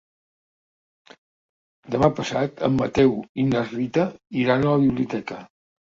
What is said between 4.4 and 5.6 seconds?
iran a la biblioteca.